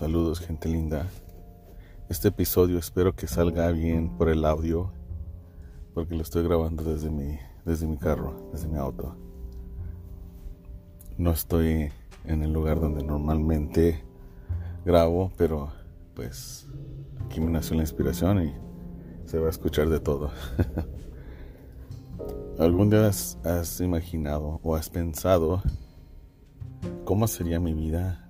Saludos, 0.00 0.40
gente 0.40 0.66
linda. 0.66 1.06
Este 2.08 2.28
episodio 2.28 2.78
espero 2.78 3.14
que 3.14 3.26
salga 3.26 3.70
bien 3.70 4.16
por 4.16 4.30
el 4.30 4.46
audio, 4.46 4.90
porque 5.92 6.14
lo 6.14 6.22
estoy 6.22 6.42
grabando 6.42 6.84
desde 6.84 7.10
mi, 7.10 7.38
desde 7.66 7.86
mi 7.86 7.98
carro, 7.98 8.48
desde 8.50 8.66
mi 8.66 8.78
auto. 8.78 9.14
No 11.18 11.32
estoy 11.32 11.92
en 12.24 12.42
el 12.42 12.50
lugar 12.50 12.80
donde 12.80 13.04
normalmente 13.04 14.02
grabo, 14.86 15.32
pero 15.36 15.70
pues 16.14 16.66
aquí 17.26 17.42
me 17.42 17.50
nació 17.50 17.76
la 17.76 17.82
inspiración 17.82 18.42
y 18.42 18.54
se 19.26 19.38
va 19.38 19.48
a 19.48 19.50
escuchar 19.50 19.90
de 19.90 20.00
todo. 20.00 20.30
¿Algún 22.58 22.88
día 22.88 23.06
has, 23.06 23.36
has 23.44 23.82
imaginado 23.82 24.60
o 24.62 24.74
has 24.76 24.88
pensado 24.88 25.62
cómo 27.04 27.28
sería 27.28 27.60
mi 27.60 27.74
vida 27.74 28.29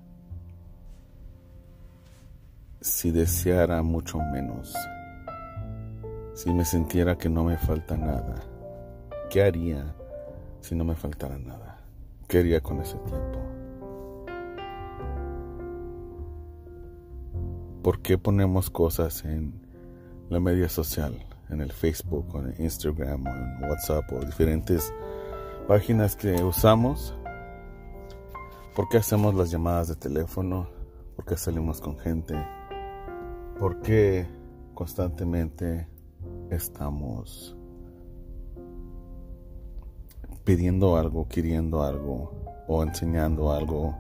si 2.81 3.11
deseara 3.11 3.83
mucho 3.83 4.19
menos? 4.33 4.75
Si 6.33 6.51
me 6.53 6.65
sintiera 6.65 7.19
que 7.19 7.29
no 7.29 7.45
me 7.45 7.59
falta 7.59 7.97
nada, 7.97 8.37
¿qué 9.29 9.43
haría 9.43 9.95
si 10.61 10.75
no 10.75 10.85
me 10.85 10.95
faltara 10.95 11.39
nada? 11.39 11.79
¿Qué 12.27 12.39
haría 12.39 12.61
con 12.61 12.81
ese 12.81 12.97
tiempo? 12.99 13.39
¿Por 17.83 18.01
qué 18.01 18.17
ponemos 18.17 18.71
cosas 18.71 19.25
en 19.25 19.61
la 20.31 20.41
media 20.41 20.69
social, 20.69 21.15
en 21.51 21.61
el 21.61 21.73
Facebook 21.73 22.35
o 22.35 22.41
en 22.41 22.55
Instagram 22.63 23.27
o 23.27 23.31
en 23.31 23.71
WhatsApp 23.71 24.11
o 24.13 24.25
diferentes 24.25 24.93
páginas 25.69 26.17
que 26.17 26.43
usamos? 26.43 27.15
¿Por 28.75 28.89
qué 28.89 28.99
hacemos 28.99 29.35
las 29.35 29.51
llamadas 29.51 29.89
de 29.89 29.97
teléfono? 29.97 30.69
¿Por 31.17 31.27
qué 31.27 31.37
salimos 31.37 31.81
con 31.81 31.99
gente? 31.99 32.37
¿Por 33.61 33.83
qué 33.83 34.27
constantemente 34.73 35.87
estamos 36.49 37.55
pidiendo 40.45 40.97
algo, 40.97 41.29
queriendo 41.29 41.83
algo 41.83 42.33
o 42.67 42.83
enseñando 42.83 43.53
algo 43.53 43.95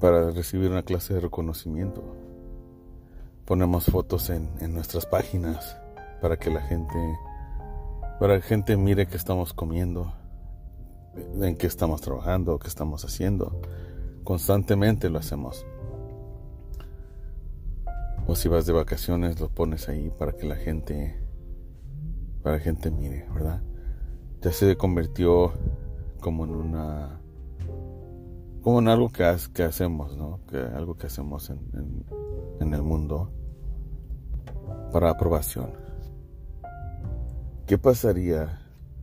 para 0.00 0.32
recibir 0.32 0.68
una 0.68 0.82
clase 0.82 1.14
de 1.14 1.20
reconocimiento? 1.20 2.02
Ponemos 3.44 3.84
fotos 3.84 4.30
en, 4.30 4.50
en 4.60 4.74
nuestras 4.74 5.06
páginas 5.06 5.78
para 6.20 6.40
que 6.40 6.50
la 6.50 6.62
gente, 6.62 6.98
para 8.18 8.34
que 8.34 8.40
la 8.40 8.46
gente 8.46 8.76
mire 8.76 9.06
que 9.06 9.16
estamos 9.16 9.52
comiendo, 9.52 10.12
en 11.40 11.56
qué 11.56 11.68
estamos 11.68 12.00
trabajando, 12.00 12.58
qué 12.58 12.66
estamos 12.66 13.04
haciendo. 13.04 13.60
Constantemente 14.24 15.08
lo 15.08 15.20
hacemos. 15.20 15.64
O 18.30 18.34
si 18.36 18.46
vas 18.46 18.66
de 18.66 18.74
vacaciones, 18.74 19.40
lo 19.40 19.48
pones 19.48 19.88
ahí 19.88 20.10
para 20.10 20.32
que 20.32 20.46
la 20.46 20.56
gente, 20.56 21.18
para 22.42 22.56
la 22.56 22.62
gente 22.62 22.90
mire, 22.90 23.26
¿verdad? 23.32 23.62
Ya 24.42 24.52
se 24.52 24.76
convirtió 24.76 25.54
como 26.20 26.44
en 26.44 26.50
una, 26.50 27.22
como 28.60 28.80
en 28.80 28.88
algo 28.88 29.08
que, 29.08 29.24
hacemos, 29.24 30.14
¿no? 30.18 30.40
Que 30.46 30.58
algo 30.58 30.98
que 30.98 31.06
hacemos 31.06 31.48
en, 31.48 32.04
en 32.60 32.74
el 32.74 32.82
mundo 32.82 33.32
para 34.92 35.08
aprobación. 35.08 35.72
¿Qué 37.66 37.78
pasaría? 37.78 38.60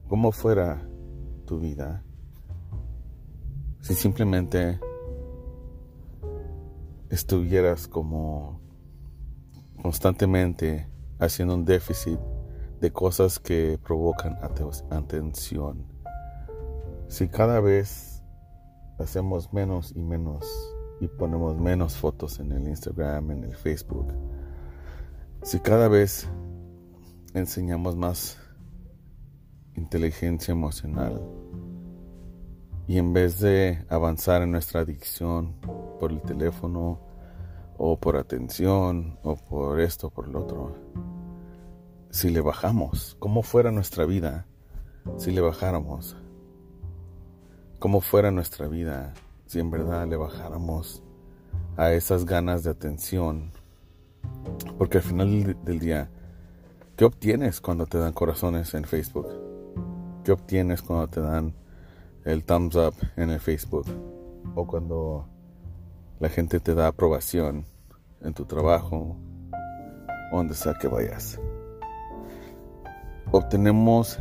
¿Cómo 0.07 0.31
fuera 0.31 0.87
tu 1.47 1.59
vida 1.59 2.03
si 3.81 3.95
simplemente 3.95 4.79
estuvieras 7.09 7.87
como 7.87 8.64
constantemente 9.85 10.89
haciendo 11.19 11.53
un 11.53 11.63
déficit 11.63 12.17
de 12.81 12.91
cosas 12.91 13.37
que 13.37 13.77
provocan 13.83 14.35
atención. 14.89 15.85
Si 17.07 17.27
cada 17.27 17.59
vez 17.59 18.23
hacemos 18.97 19.53
menos 19.53 19.93
y 19.95 20.01
menos 20.01 20.43
y 20.99 21.07
ponemos 21.07 21.59
menos 21.59 21.95
fotos 21.95 22.39
en 22.39 22.51
el 22.53 22.67
Instagram, 22.67 23.29
en 23.29 23.43
el 23.43 23.55
Facebook, 23.55 24.07
si 25.43 25.59
cada 25.59 25.87
vez 25.87 26.27
enseñamos 27.35 27.95
más 27.95 28.39
inteligencia 29.75 30.51
emocional 30.51 31.21
y 32.87 32.97
en 32.97 33.13
vez 33.13 33.39
de 33.39 33.85
avanzar 33.87 34.41
en 34.41 34.49
nuestra 34.49 34.79
adicción 34.81 35.53
por 35.99 36.11
el 36.11 36.23
teléfono, 36.23 37.14
o 37.77 37.97
por 37.97 38.17
atención 38.17 39.19
o 39.23 39.35
por 39.35 39.79
esto 39.79 40.07
o 40.07 40.09
por 40.09 40.27
lo 40.27 40.41
otro. 40.41 40.75
Si 42.09 42.29
le 42.29 42.41
bajamos, 42.41 43.17
¿cómo 43.19 43.43
fuera 43.43 43.71
nuestra 43.71 44.05
vida 44.05 44.45
si 45.17 45.31
le 45.31 45.41
bajáramos? 45.41 46.17
¿Cómo 47.79 48.01
fuera 48.01 48.31
nuestra 48.31 48.67
vida 48.67 49.13
si 49.45 49.59
en 49.59 49.69
verdad 49.69 50.07
le 50.07 50.15
bajáramos 50.15 51.03
a 51.77 51.91
esas 51.91 52.25
ganas 52.25 52.63
de 52.63 52.71
atención? 52.71 53.51
Porque 54.77 54.97
al 54.97 55.03
final 55.03 55.57
del 55.63 55.79
día, 55.79 56.09
¿qué 56.95 57.05
obtienes 57.05 57.61
cuando 57.61 57.85
te 57.85 57.97
dan 57.97 58.13
corazones 58.13 58.73
en 58.73 58.85
Facebook? 58.85 59.27
¿Qué 60.23 60.31
obtienes 60.31 60.81
cuando 60.81 61.07
te 61.07 61.21
dan 61.21 61.53
el 62.23 62.43
thumbs 62.43 62.75
up 62.75 62.95
en 63.17 63.29
el 63.29 63.39
Facebook? 63.39 63.85
O 64.55 64.65
cuando 64.65 65.27
la 66.19 66.29
gente 66.29 66.59
te 66.59 66.73
da 66.73 66.87
aprobación 66.87 67.65
en 68.21 68.33
tu 68.33 68.45
trabajo, 68.45 69.17
donde 70.31 70.53
sea 70.53 70.73
que 70.73 70.87
vayas. 70.87 71.39
Obtenemos 73.31 74.19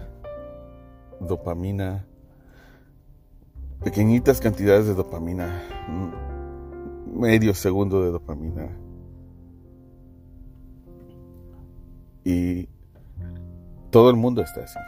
dopamina, 1.21 2.05
pequeñitas 3.83 4.41
cantidades 4.41 4.87
de 4.87 4.95
dopamina, 4.95 5.63
medio 7.07 7.55
segundo 7.55 8.03
de 8.03 8.11
dopamina. 8.11 8.69
Y 12.25 12.69
todo 13.91 14.11
el 14.11 14.17
mundo 14.17 14.43
está 14.43 14.65
así. 14.65 14.79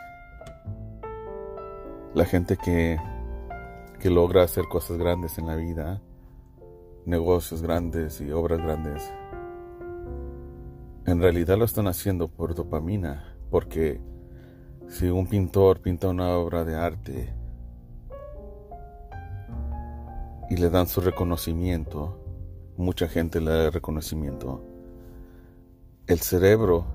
La 2.14 2.24
gente 2.24 2.56
que, 2.56 2.98
que 4.00 4.10
logra 4.10 4.42
hacer 4.42 4.64
cosas 4.68 4.96
grandes 4.96 5.38
en 5.38 5.46
la 5.46 5.54
vida, 5.54 6.00
negocios 7.06 7.62
grandes 7.62 8.20
y 8.20 8.30
obras 8.32 8.60
grandes, 8.60 9.10
en 11.06 11.20
realidad 11.20 11.56
lo 11.56 11.64
están 11.64 11.86
haciendo 11.86 12.28
por 12.28 12.54
dopamina, 12.54 13.36
porque 13.50 14.00
si 14.88 15.08
un 15.08 15.26
pintor 15.26 15.80
pinta 15.80 16.08
una 16.08 16.30
obra 16.36 16.64
de 16.64 16.74
arte 16.74 17.32
y 20.50 20.56
le 20.56 20.68
dan 20.68 20.88
su 20.88 21.00
reconocimiento, 21.00 22.20
mucha 22.76 23.08
gente 23.08 23.40
le 23.40 23.50
da 23.50 23.70
reconocimiento, 23.70 24.64
el 26.06 26.18
cerebro 26.20 26.86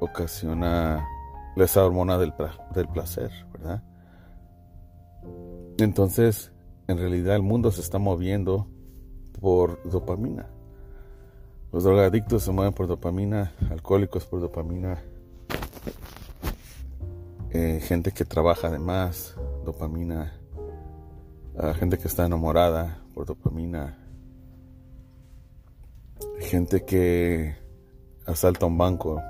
ocasiona 0.00 1.06
esa 1.56 1.84
hormona 1.84 2.18
del, 2.18 2.32
del 2.74 2.88
placer, 2.88 3.30
¿verdad? 3.52 3.82
Entonces, 5.78 6.52
en 6.88 6.98
realidad 6.98 7.36
el 7.36 7.42
mundo 7.42 7.70
se 7.70 7.82
está 7.82 7.98
moviendo 7.98 8.66
por 9.40 9.80
dopamina. 9.88 10.46
Los 11.70 11.84
drogadictos 11.84 12.42
se 12.42 12.50
mueven 12.50 12.72
por 12.72 12.86
dopamina, 12.86 13.52
alcohólicos 13.70 14.24
por 14.24 14.40
dopamina, 14.40 15.02
eh, 17.50 17.80
gente 17.82 18.10
que 18.10 18.24
trabaja 18.24 18.70
de 18.70 18.78
más, 18.78 19.36
dopamina, 19.66 20.32
gente 21.74 21.98
que 21.98 22.08
está 22.08 22.24
enamorada 22.24 23.02
por 23.12 23.26
dopamina, 23.26 23.98
gente 26.40 26.84
que 26.84 27.54
asalta 28.24 28.64
un 28.64 28.78
banco 28.78 29.20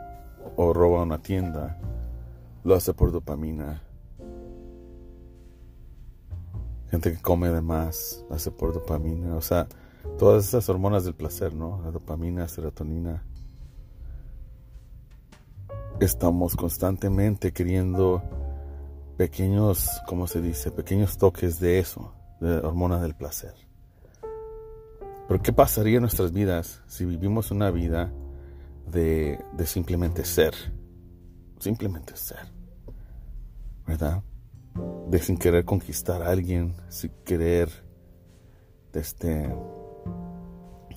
o 0.56 0.72
roba 0.72 1.02
una 1.02 1.18
tienda, 1.18 1.80
lo 2.62 2.76
hace 2.76 2.94
por 2.94 3.10
dopamina. 3.10 3.82
Gente 6.90 7.12
que 7.12 7.20
come 7.20 7.50
de 7.50 7.60
más, 7.60 8.24
hace 8.30 8.50
por 8.50 8.72
dopamina. 8.72 9.36
O 9.36 9.42
sea, 9.42 9.68
todas 10.18 10.46
esas 10.46 10.68
hormonas 10.68 11.04
del 11.04 11.14
placer, 11.14 11.54
¿no? 11.54 11.80
La 11.82 11.90
dopamina, 11.90 12.48
serotonina. 12.48 13.24
Estamos 16.00 16.56
constantemente 16.56 17.52
queriendo 17.52 18.22
pequeños, 19.16 20.00
¿cómo 20.06 20.26
se 20.26 20.40
dice? 20.40 20.70
Pequeños 20.70 21.18
toques 21.18 21.58
de 21.60 21.78
eso, 21.78 22.14
de 22.40 22.58
hormonas 22.58 23.02
del 23.02 23.14
placer. 23.14 23.54
Pero 25.26 25.42
¿qué 25.42 25.52
pasaría 25.52 25.96
en 25.96 26.02
nuestras 26.02 26.32
vidas 26.32 26.82
si 26.86 27.04
vivimos 27.04 27.50
una 27.50 27.70
vida 27.70 28.10
de, 28.86 29.38
de 29.52 29.66
simplemente 29.66 30.24
ser? 30.24 30.54
Simplemente 31.58 32.16
ser. 32.16 32.50
¿Verdad? 33.86 34.22
De 35.08 35.18
sin 35.18 35.38
querer 35.38 35.64
conquistar 35.64 36.22
a 36.22 36.30
alguien, 36.30 36.74
sin 36.88 37.10
querer 37.24 37.70
este 38.92 39.54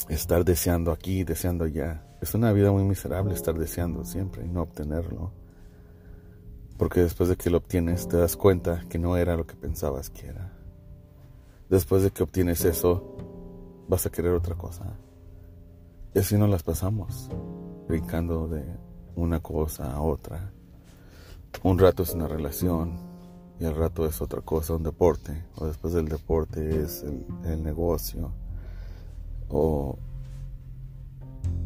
estar 0.10 0.44
deseando 0.44 0.92
aquí, 0.92 1.24
deseando 1.24 1.66
allá. 1.66 2.04
Es 2.22 2.34
una 2.34 2.52
vida 2.52 2.72
muy 2.72 2.84
miserable 2.84 3.34
estar 3.34 3.58
deseando 3.58 4.04
siempre 4.04 4.46
y 4.46 4.50
no 4.50 4.64
obtenerlo. 4.64 5.32
Porque 6.78 7.02
después 7.02 7.30
de 7.30 7.36
que 7.36 7.50
lo 7.50 7.58
obtienes 7.58 8.08
te 8.08 8.18
das 8.18 8.36
cuenta 8.36 8.84
que 8.90 8.98
no 8.98 9.18
era 9.18 9.36
lo 9.36 9.46
que 9.46 9.56
pensabas 9.56 10.10
que 10.10 10.28
era. 10.28 10.52
Después 11.70 12.04
de 12.04 12.12
que 12.12 12.24
obtienes 12.24 12.66
eso, 12.66 13.16
vas 13.88 14.06
a 14.06 14.10
querer 14.10 14.34
otra 14.34 14.56
cosa. 14.56 14.98
Y 16.14 16.20
así 16.20 16.38
nos 16.38 16.50
las 16.50 16.64
pasamos, 16.64 17.30
brincando 17.88 18.48
de 18.48 18.66
una 19.16 19.40
cosa 19.40 19.94
a 19.94 20.02
otra. 20.02 20.52
Un 21.64 21.78
rato 21.78 22.04
es 22.04 22.14
una 22.14 22.28
relación 22.28 23.11
y 23.62 23.66
al 23.66 23.76
rato 23.76 24.08
es 24.08 24.20
otra 24.22 24.42
cosa, 24.42 24.74
un 24.74 24.82
deporte. 24.82 25.44
O 25.56 25.68
después 25.68 25.94
del 25.94 26.08
deporte 26.08 26.82
es 26.82 27.06
el, 27.44 27.64
negocio. 27.64 28.32
O 29.50 30.00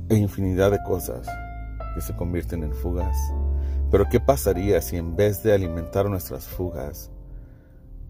infinidad 0.10 0.72
de 0.72 0.84
cosas 0.84 1.26
que 1.96 2.02
se 2.02 2.14
convierten 2.14 2.64
en 2.64 2.74
fugas. 2.74 3.16
Pero 3.90 4.10
¿qué 4.10 4.20
pasaría 4.20 4.82
si 4.82 4.98
en 4.98 5.16
vez 5.16 5.42
de 5.42 5.54
alimentar 5.54 6.10
nuestras 6.10 6.46
fugas, 6.46 7.12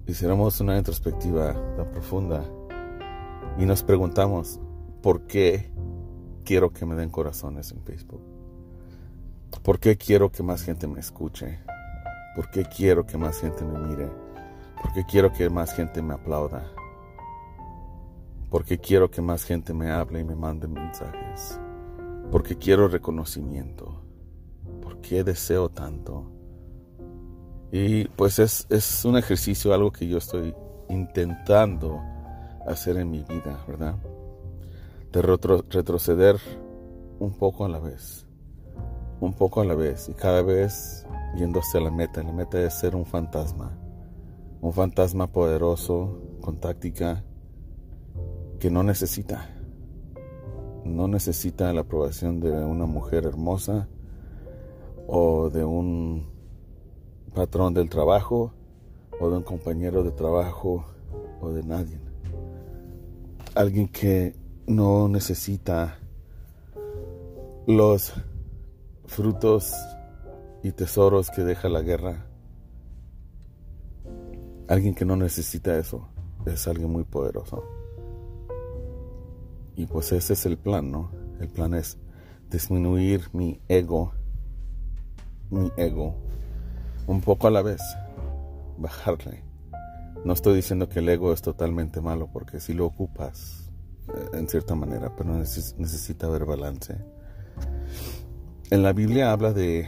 hiciéramos 0.07 0.59
una 0.61 0.79
introspectiva 0.79 1.53
tan 1.75 1.91
profunda 1.91 2.43
y 3.59 3.65
nos 3.65 3.83
preguntamos, 3.83 4.59
¿por 5.03 5.27
qué 5.27 5.71
quiero 6.43 6.73
que 6.73 6.87
me 6.87 6.95
den 6.95 7.11
corazones 7.11 7.71
en 7.71 7.83
Facebook? 7.83 8.23
¿Por 9.61 9.79
qué 9.79 9.95
quiero 9.95 10.31
que 10.31 10.41
más 10.41 10.63
gente 10.63 10.87
me 10.87 10.99
escuche? 10.99 11.59
¿Por 12.35 12.49
qué 12.51 12.65
quiero 12.65 13.05
que 13.05 13.17
más 13.17 13.39
gente 13.39 13.63
me 13.63 13.79
mire? 13.79 14.09
¿Por 14.81 14.91
qué 14.93 15.05
quiero 15.05 15.31
que 15.31 15.49
más 15.49 15.73
gente 15.73 16.01
me 16.01 16.15
aplauda? 16.15 16.69
¿Por 18.49 18.65
qué 18.65 18.77
quiero 18.77 19.09
que 19.09 19.21
más 19.21 19.43
gente 19.43 19.73
me 19.73 19.89
hable 19.89 20.19
y 20.19 20.23
me 20.25 20.35
mande 20.35 20.67
mensajes? 20.67 21.59
¿Por 22.31 22.43
qué 22.43 22.57
quiero 22.57 22.87
reconocimiento? 22.87 24.01
¿Por 24.81 24.99
qué 24.99 25.23
deseo 25.23 25.69
tanto? 25.69 26.31
Y 27.71 28.05
pues 28.09 28.39
es, 28.39 28.67
es 28.69 29.05
un 29.05 29.17
ejercicio, 29.17 29.73
algo 29.73 29.91
que 29.91 30.07
yo 30.07 30.17
estoy 30.17 30.53
intentando 30.89 32.01
hacer 32.67 32.97
en 32.97 33.11
mi 33.11 33.23
vida, 33.23 33.63
¿verdad? 33.67 33.95
De 35.11 35.21
retroceder 35.21 36.37
un 37.19 37.33
poco 37.33 37.65
a 37.65 37.69
la 37.69 37.79
vez, 37.79 38.25
un 39.21 39.33
poco 39.33 39.61
a 39.61 39.65
la 39.65 39.75
vez, 39.75 40.09
y 40.09 40.13
cada 40.13 40.41
vez 40.41 41.05
yéndose 41.35 41.77
a 41.77 41.81
la 41.81 41.91
meta. 41.91 42.23
La 42.23 42.31
meta 42.31 42.59
es 42.61 42.73
ser 42.73 42.95
un 42.95 43.05
fantasma, 43.05 43.77
un 44.61 44.73
fantasma 44.73 45.27
poderoso, 45.27 46.21
con 46.41 46.57
táctica, 46.57 47.23
que 48.59 48.69
no 48.69 48.83
necesita, 48.83 49.49
no 50.83 51.07
necesita 51.07 51.71
la 51.73 51.81
aprobación 51.81 52.39
de 52.39 52.51
una 52.51 52.85
mujer 52.85 53.25
hermosa 53.25 53.87
o 55.07 55.49
de 55.49 55.63
un 55.63 56.27
patrón 57.33 57.73
del 57.73 57.89
trabajo 57.89 58.53
o 59.19 59.29
de 59.29 59.37
un 59.37 59.43
compañero 59.43 60.03
de 60.03 60.11
trabajo 60.11 60.85
o 61.41 61.49
de 61.49 61.63
nadie. 61.63 61.99
Alguien 63.55 63.87
que 63.87 64.35
no 64.67 65.07
necesita 65.07 65.99
los 67.67 68.13
frutos 69.05 69.73
y 70.65 70.71
tesoros 70.71 71.29
que 71.29 71.43
deja 71.43 71.69
la 71.69 71.81
guerra. 71.81 72.25
Alguien 74.67 74.95
que 74.95 75.05
no 75.05 75.15
necesita 75.15 75.77
eso 75.77 76.09
es 76.45 76.67
alguien 76.67 76.91
muy 76.91 77.03
poderoso. 77.03 77.63
Y 79.75 79.85
pues 79.85 80.11
ese 80.11 80.33
es 80.33 80.45
el 80.45 80.57
plan, 80.57 80.91
¿no? 80.91 81.11
El 81.39 81.49
plan 81.49 81.73
es 81.73 81.97
disminuir 82.49 83.29
mi 83.33 83.61
ego, 83.67 84.13
mi 85.51 85.71
ego, 85.77 86.15
un 87.07 87.21
poco 87.21 87.47
a 87.47 87.51
la 87.51 87.61
vez, 87.61 87.81
bajarle 88.77 89.45
no 90.25 90.33
estoy 90.33 90.55
diciendo 90.55 90.89
que 90.89 90.99
el 90.99 91.07
ego 91.07 91.31
es 91.31 91.43
totalmente 91.43 92.01
malo, 92.01 92.27
porque 92.33 92.59
si 92.59 92.73
lo 92.73 92.87
ocupas 92.87 93.69
eh, 94.07 94.29
en 94.33 94.49
cierta 94.49 94.73
manera, 94.73 95.15
pero 95.15 95.35
necesita 95.35 96.25
haber 96.25 96.45
balance. 96.45 96.97
En 98.71 98.81
la 98.81 98.91
Biblia 98.91 99.31
habla 99.31 99.53
de 99.53 99.87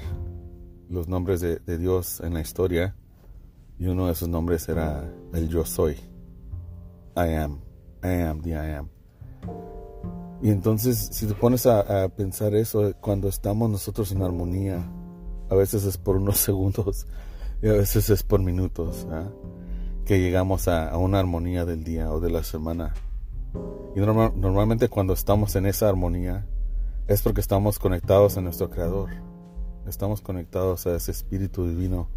los 0.90 1.08
nombres 1.08 1.42
de, 1.42 1.78
Dios 1.78 2.22
en 2.22 2.34
la 2.34 2.42
historia, 2.42 2.96
y 3.80 3.88
uno 3.88 4.08
de 4.08 4.14
esos 4.14 4.30
nombres 4.30 4.68
era 4.70 5.12
el 5.34 5.50
yo 5.50 5.66
soy. 5.66 5.94
I 7.16 7.34
am. 7.36 7.60
I 8.04 8.22
am 8.22 8.42
the 8.42 8.52
I 8.52 8.76
am. 8.76 8.90
Y 10.42 10.50
entonces, 10.50 11.10
si 11.12 11.26
te 11.26 11.34
pones 11.34 11.66
a, 11.66 12.10
pensar 12.10 12.56
eso, 12.56 12.94
cuando 13.02 13.28
estamos 13.28 13.70
nosotros 13.70 14.12
en 14.12 14.22
armonía, 14.22 14.88
a 15.50 15.56
veces 15.56 15.84
es 15.86 15.98
por 15.98 16.18
unos 16.18 16.38
segundos 16.38 17.08
y 17.62 17.68
a 17.68 17.74
veces 17.74 18.10
es 18.10 18.24
por 18.24 18.42
minutos. 18.42 19.08
¿ah? 19.10 19.30
que 20.08 20.22
llegamos 20.22 20.70
a, 20.70 20.98
una 20.98 21.20
armonía 21.20 21.66
del 21.66 21.84
día 21.84 22.10
o 22.12 22.22
de 22.22 22.30
la 22.30 22.42
semana. 22.42 22.94
Y 23.94 24.00
normalmente 24.00 24.88
cuando 24.88 25.14
estamos 25.14 25.56
en 25.58 25.66
esa 25.66 25.90
armonía 25.90 26.46
es 27.08 27.22
porque 27.22 27.42
estamos 27.42 27.78
conectados 27.78 28.38
a 28.38 28.42
nuestro 28.42 28.70
Creador. 28.70 29.10
Estamos 29.88 30.22
conectados 30.22 30.86
a 30.86 30.96
ese 30.96 31.12
Espíritu 31.12 31.66
Divino. 31.66 32.10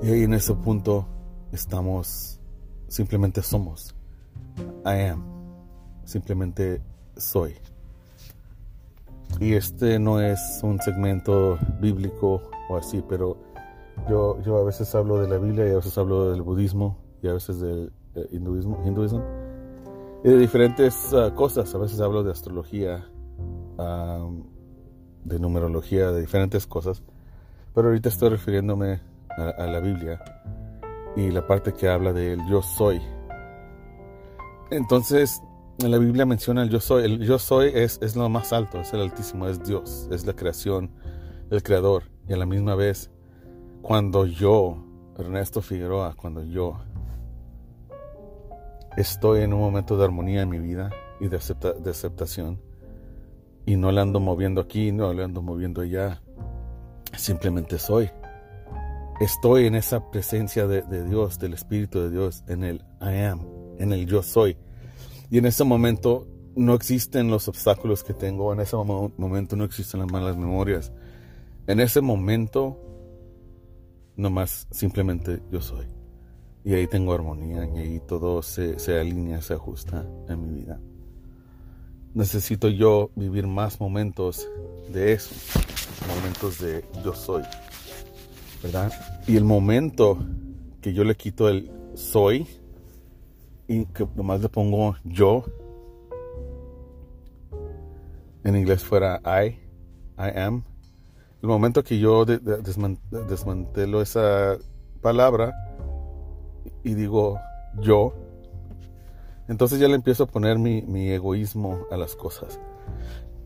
Y 0.00 0.10
ahí 0.10 0.22
en 0.22 0.34
ese 0.34 0.54
punto 0.54 1.06
estamos, 1.52 2.38
simplemente 2.86 3.42
somos. 3.42 3.96
I 4.84 5.10
am. 5.10 5.24
Simplemente 6.04 6.80
soy. 7.16 7.54
Y 9.40 9.54
este 9.54 9.98
no 9.98 10.20
es 10.20 10.38
un 10.62 10.80
segmento 10.80 11.58
bíblico 11.80 12.42
o 12.70 12.76
así, 12.76 13.02
pero 13.08 13.36
yo, 14.08 14.40
yo 14.42 14.56
a 14.58 14.64
veces 14.64 14.94
hablo 14.94 15.20
de 15.20 15.28
la 15.28 15.38
Biblia 15.38 15.66
y 15.66 15.72
a 15.72 15.76
veces 15.76 15.98
hablo 15.98 16.30
del 16.30 16.42
budismo 16.42 16.96
y 17.22 17.28
a 17.28 17.32
veces 17.32 17.60
del 17.60 17.92
eh, 18.14 18.28
hinduismo, 18.30 18.80
hinduismo 18.86 19.22
y 20.24 20.28
de 20.28 20.38
diferentes 20.38 21.12
ah, 21.12 21.32
cosas. 21.34 21.74
A 21.74 21.78
veces 21.78 22.00
hablo 22.00 22.22
de 22.22 22.30
astrología, 22.30 23.06
de 25.24 25.38
numerología, 25.38 26.10
de 26.10 26.20
diferentes 26.20 26.66
cosas. 26.66 27.02
Pero 27.74 27.88
ahorita 27.88 28.08
estoy 28.08 28.30
refiriéndome 28.30 29.00
a, 29.30 29.66
la 29.66 29.80
Biblia 29.80 30.20
y 31.16 31.30
la 31.30 31.46
parte 31.46 31.72
que 31.72 31.88
habla 31.88 32.12
del 32.12 32.40
yo 32.48 32.62
soy. 32.62 33.00
Entonces, 34.70 35.40
en 35.78 35.90
la 35.90 35.98
Biblia 35.98 36.26
menciona 36.26 36.62
el 36.62 36.70
yo 36.70 36.80
soy. 36.80 37.04
El 37.04 37.20
yo 37.20 37.38
soy 37.38 37.70
es, 37.74 37.98
es 38.02 38.16
lo 38.16 38.28
más 38.28 38.52
alto, 38.52 38.80
es 38.80 38.92
el 38.92 39.00
altísimo, 39.00 39.46
es 39.46 39.62
Dios, 39.62 40.08
es 40.10 40.26
la 40.26 40.34
creación, 40.34 40.90
el 41.50 41.62
creador. 41.62 42.04
Y 42.28 42.32
a 42.32 42.36
la 42.36 42.46
misma 42.46 42.74
vez 42.74 43.10
cuando 43.82 44.26
yo, 44.26 44.84
Ernesto 45.16 45.62
Figueroa, 45.62 46.14
cuando 46.14 46.42
yo 46.42 46.78
estoy 48.96 49.42
en 49.42 49.52
un 49.52 49.60
momento 49.60 49.96
de 49.96 50.04
armonía 50.04 50.42
en 50.42 50.48
mi 50.48 50.58
vida 50.58 50.90
y 51.20 51.28
de, 51.28 51.36
aceptación, 51.36 52.60
y 53.68 53.76
no 53.76 53.92
le 53.92 54.00
ando 54.00 54.18
moviendo 54.18 54.62
aquí, 54.62 54.92
no 54.92 55.12
le 55.12 55.22
ando 55.22 55.42
moviendo 55.42 55.82
allá, 55.82 56.22
simplemente 57.14 57.78
soy. 57.78 58.08
Estoy 59.20 59.66
en 59.66 59.74
esa 59.74 60.10
presencia 60.10 60.66
de, 60.66 60.80
de 60.80 61.04
Dios, 61.04 61.38
del 61.38 61.52
Espíritu 61.52 62.00
de 62.00 62.08
Dios, 62.08 62.44
en 62.48 62.64
el 62.64 62.76
I 63.02 63.24
am, 63.26 63.46
en 63.76 63.92
el 63.92 64.06
yo 64.06 64.22
soy. 64.22 64.56
Y 65.28 65.36
en 65.36 65.44
ese 65.44 65.64
momento 65.64 66.26
no 66.56 66.72
existen 66.72 67.30
los 67.30 67.46
obstáculos 67.46 68.04
que 68.04 68.14
tengo, 68.14 68.54
en 68.54 68.60
ese 68.60 68.74
momento 68.74 69.54
no 69.54 69.64
existen 69.64 70.00
las 70.00 70.10
malas 70.10 70.38
memorias. 70.38 70.90
En 71.66 71.78
ese 71.80 72.00
momento 72.00 72.80
nomás 74.16 74.66
simplemente 74.70 75.42
yo 75.52 75.60
soy. 75.60 75.84
Y 76.64 76.72
ahí 76.72 76.86
tengo 76.86 77.12
armonía 77.12 77.66
y 77.66 77.76
ahí 77.76 78.00
todo 78.00 78.40
se, 78.40 78.78
se 78.78 78.98
alinea, 78.98 79.42
se 79.42 79.52
ajusta 79.52 80.06
en 80.26 80.40
mi 80.40 80.60
vida. 80.60 80.80
Necesito 82.14 82.68
yo 82.68 83.10
vivir 83.14 83.46
más 83.46 83.80
momentos 83.80 84.48
de 84.90 85.12
eso, 85.12 85.34
momentos 86.16 86.58
de 86.58 86.84
yo 87.04 87.14
soy, 87.14 87.42
¿verdad? 88.62 88.92
Y 89.26 89.36
el 89.36 89.44
momento 89.44 90.18
que 90.80 90.92
yo 90.92 91.04
le 91.04 91.14
quito 91.14 91.48
el 91.48 91.70
soy 91.94 92.46
y 93.68 93.84
que 93.86 94.06
nomás 94.16 94.40
le 94.40 94.48
pongo 94.48 94.96
yo, 95.04 95.44
en 98.44 98.56
inglés 98.56 98.82
fuera 98.82 99.20
I, 99.24 99.58
I 100.18 100.38
am, 100.38 100.64
el 101.42 101.48
momento 101.48 101.84
que 101.84 101.98
yo 101.98 102.24
desmantelo 102.24 104.00
esa 104.02 104.56
palabra 105.02 105.54
y 106.82 106.94
digo 106.94 107.38
yo, 107.80 108.14
entonces 109.48 109.80
ya 109.80 109.88
le 109.88 109.94
empiezo 109.94 110.24
a 110.24 110.26
poner 110.26 110.58
mi, 110.58 110.82
mi, 110.82 111.10
egoísmo 111.10 111.86
a 111.90 111.96
las 111.96 112.14
cosas. 112.14 112.60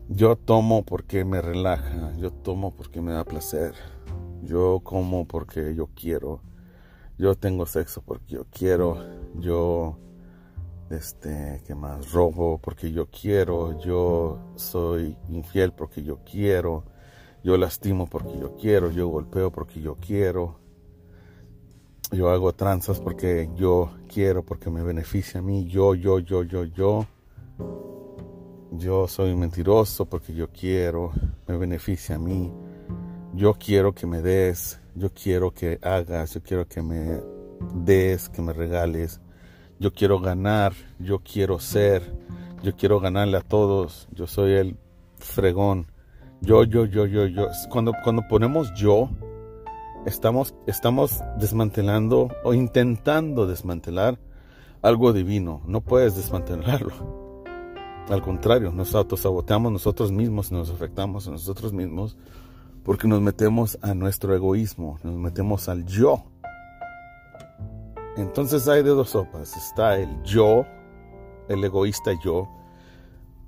Yo 0.09 0.35
tomo 0.35 0.83
porque 0.83 1.23
me 1.23 1.41
relaja, 1.41 2.13
yo 2.17 2.31
tomo 2.31 2.75
porque 2.75 3.01
me 3.01 3.13
da 3.13 3.23
placer, 3.23 3.73
yo 4.43 4.81
como 4.83 5.25
porque 5.25 5.73
yo 5.75 5.87
quiero, 5.95 6.41
yo 7.17 7.35
tengo 7.35 7.65
sexo 7.65 8.01
porque 8.01 8.35
yo 8.35 8.45
quiero, 8.51 8.97
yo 9.35 9.97
este, 10.89 11.61
que 11.65 11.73
más 11.73 12.11
robo 12.11 12.57
porque 12.59 12.91
yo 12.91 13.07
quiero, 13.07 13.79
yo 13.79 14.39
soy 14.55 15.17
infiel 15.29 15.71
porque 15.71 16.03
yo 16.03 16.19
quiero, 16.29 16.83
yo 17.43 17.57
lastimo 17.57 18.07
porque 18.07 18.37
yo 18.39 18.55
quiero, 18.57 18.91
yo 18.91 19.07
golpeo 19.07 19.51
porque 19.51 19.81
yo 19.81 19.95
quiero, 19.95 20.59
yo 22.11 22.29
hago 22.29 22.53
tranzas 22.53 22.99
porque 22.99 23.49
yo 23.55 23.91
quiero, 24.07 24.43
porque 24.43 24.69
me 24.69 24.83
beneficia 24.83 25.39
a 25.39 25.43
mí, 25.43 25.65
yo, 25.65 25.95
yo, 25.95 26.19
yo, 26.19 26.43
yo, 26.43 26.63
yo. 26.65 27.05
Yo 28.71 29.07
soy 29.07 29.35
mentiroso 29.35 30.05
porque 30.05 30.33
yo 30.33 30.49
quiero, 30.49 31.11
me 31.47 31.57
beneficia 31.57 32.15
a 32.15 32.19
mí. 32.19 32.51
Yo 33.33 33.53
quiero 33.53 33.93
que 33.93 34.07
me 34.07 34.21
des, 34.21 34.79
yo 34.95 35.11
quiero 35.13 35.51
que 35.51 35.79
hagas, 35.81 36.33
yo 36.33 36.41
quiero 36.41 36.67
que 36.67 36.81
me 36.81 37.21
des, 37.85 38.29
que 38.29 38.41
me 38.41 38.51
regales 38.53 39.21
yo 39.83 39.91
quiero 39.91 40.19
ganar, 40.19 40.71
yo 40.97 41.19
quiero 41.19 41.59
ser, 41.59 42.01
yo 42.63 42.73
quiero 42.73 43.01
ganarle 43.01 43.35
a 43.37 43.41
todos, 43.41 44.07
yo 44.11 44.27
soy 44.27 44.53
el 44.53 44.77
fregón. 45.17 45.87
Yo, 46.39 46.63
yo, 46.63 46.85
yo, 46.85 47.05
yo, 47.05 47.25
yo. 47.27 47.47
Cuando, 47.69 47.93
cuando 48.03 48.25
ponemos 48.29 48.73
yo, 48.75 49.09
estamos, 50.05 50.53
estamos 50.67 51.21
desmantelando 51.37 52.29
o 52.43 52.53
intentando 52.53 53.47
desmantelar 53.47 54.19
algo 54.81 55.13
divino. 55.13 55.61
No 55.65 55.81
puedes 55.81 56.15
desmantelarlo. 56.15 57.43
Al 58.09 58.21
contrario, 58.21 58.71
nos 58.71 58.93
autosaboteamos 58.95 59.71
nosotros 59.71 60.11
mismos, 60.11 60.51
nos 60.51 60.69
afectamos 60.69 61.27
a 61.27 61.31
nosotros 61.31 61.71
mismos 61.71 62.17
porque 62.83 63.07
nos 63.07 63.21
metemos 63.21 63.77
a 63.81 63.93
nuestro 63.93 64.35
egoísmo, 64.35 64.99
nos 65.03 65.15
metemos 65.15 65.69
al 65.69 65.85
yo. 65.85 66.23
Entonces 68.17 68.67
hay 68.67 68.83
de 68.83 68.89
dos 68.89 69.11
sopas. 69.11 69.55
Está 69.55 69.97
el 69.97 70.21
yo, 70.23 70.65
el 71.47 71.63
egoísta 71.63 72.11
yo, 72.23 72.49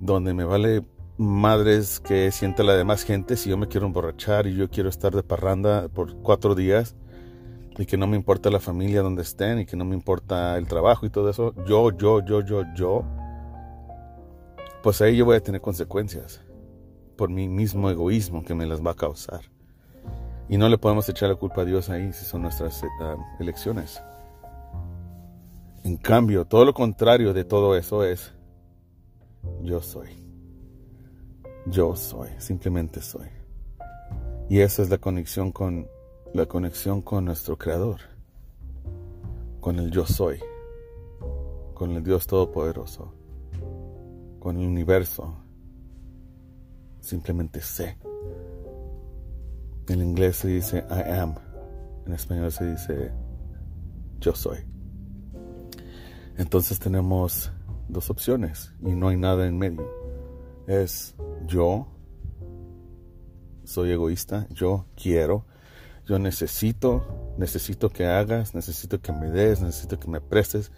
donde 0.00 0.32
me 0.32 0.44
vale 0.44 0.82
madres 1.18 2.00
que 2.00 2.30
sienta 2.30 2.62
la 2.62 2.76
demás 2.76 3.02
gente 3.02 3.36
si 3.36 3.50
yo 3.50 3.56
me 3.56 3.68
quiero 3.68 3.86
emborrachar 3.86 4.46
y 4.46 4.54
yo 4.54 4.68
quiero 4.68 4.88
estar 4.88 5.14
de 5.14 5.22
parranda 5.22 5.88
por 5.88 6.16
cuatro 6.16 6.54
días 6.54 6.94
y 7.78 7.86
que 7.86 7.96
no 7.96 8.06
me 8.06 8.16
importa 8.16 8.50
la 8.50 8.60
familia 8.60 9.02
donde 9.02 9.22
estén 9.22 9.60
y 9.60 9.66
que 9.66 9.76
no 9.76 9.84
me 9.84 9.94
importa 9.94 10.56
el 10.56 10.66
trabajo 10.66 11.06
y 11.06 11.10
todo 11.10 11.28
eso. 11.30 11.54
Yo, 11.66 11.90
yo, 11.96 12.24
yo, 12.24 12.40
yo, 12.40 12.62
yo. 12.74 13.04
Pues 14.82 15.00
ahí 15.02 15.16
yo 15.16 15.24
voy 15.24 15.36
a 15.36 15.42
tener 15.42 15.60
consecuencias 15.60 16.42
por 17.16 17.30
mi 17.30 17.48
mismo 17.48 17.90
egoísmo 17.90 18.44
que 18.44 18.54
me 18.54 18.66
las 18.66 18.84
va 18.84 18.92
a 18.92 18.94
causar. 18.94 19.40
Y 20.48 20.58
no 20.58 20.68
le 20.68 20.78
podemos 20.78 21.08
echar 21.08 21.28
la 21.28 21.34
culpa 21.34 21.62
a 21.62 21.64
Dios 21.64 21.90
ahí 21.90 22.12
si 22.12 22.24
son 22.24 22.42
nuestras 22.42 22.82
eh, 22.82 22.86
elecciones. 23.40 24.00
En 25.82 25.96
cambio, 25.96 26.44
todo 26.44 26.64
lo 26.64 26.72
contrario 26.72 27.32
de 27.32 27.44
todo 27.44 27.76
eso 27.76 28.04
es 28.04 28.32
yo 29.62 29.80
soy. 29.82 30.25
Yo 31.68 31.96
soy, 31.96 32.28
simplemente 32.38 33.00
soy. 33.00 33.26
Y 34.48 34.60
esa 34.60 34.82
es 34.82 34.90
la 34.90 34.98
conexión 34.98 35.50
con 35.50 35.88
la 36.32 36.46
conexión 36.46 37.02
con 37.02 37.24
nuestro 37.24 37.58
creador. 37.58 38.00
Con 39.60 39.78
el 39.78 39.90
yo 39.90 40.06
soy. 40.06 40.38
Con 41.74 41.90
el 41.92 42.04
Dios 42.04 42.26
todopoderoso. 42.26 43.12
Con 44.38 44.58
el 44.58 44.66
universo. 44.66 45.36
Simplemente 47.00 47.60
sé. 47.60 47.98
En 49.88 50.02
inglés 50.02 50.36
se 50.36 50.48
dice 50.48 50.84
I 50.88 51.10
am. 51.18 51.34
En 52.06 52.12
español 52.12 52.52
se 52.52 52.70
dice 52.70 53.12
yo 54.20 54.34
soy. 54.34 54.58
Entonces 56.36 56.78
tenemos 56.78 57.50
dos 57.88 58.10
opciones 58.10 58.72
y 58.82 58.90
no 58.90 59.08
hay 59.08 59.16
nada 59.16 59.46
en 59.46 59.58
medio. 59.58 59.88
Es 60.66 61.14
yo 61.46 61.88
soy 63.64 63.90
egoísta, 63.90 64.46
yo 64.50 64.86
quiero, 64.94 65.44
yo 66.06 66.18
necesito, 66.18 67.34
necesito 67.36 67.90
que 67.90 68.06
hagas, 68.06 68.54
necesito 68.54 69.00
que 69.00 69.12
me 69.12 69.30
des, 69.30 69.60
necesito 69.60 69.98
que 69.98 70.08
me 70.08 70.20
prestes, 70.20 70.70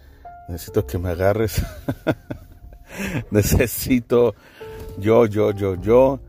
necesito 0.47 0.85
que 0.85 0.97
me 0.97 1.09
agarres, 1.09 1.63
necesito 3.31 4.33
yo, 4.97 5.25
yo, 5.25 5.51
yo, 5.51 5.75
yo, 5.75 6.19